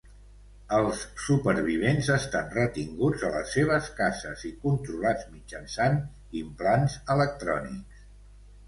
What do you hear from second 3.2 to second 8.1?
a les seves cases i controlats mitjançant implants electrònics.